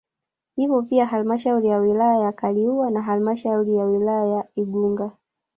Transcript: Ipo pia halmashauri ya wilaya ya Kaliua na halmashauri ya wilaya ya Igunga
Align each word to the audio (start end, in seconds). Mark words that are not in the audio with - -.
Ipo 0.55 0.81
pia 0.81 1.05
halmashauri 1.05 1.67
ya 1.67 1.77
wilaya 1.77 2.19
ya 2.19 2.31
Kaliua 2.31 2.89
na 2.91 3.01
halmashauri 3.01 3.75
ya 3.75 3.85
wilaya 3.85 4.25
ya 4.35 4.47
Igunga 4.55 5.17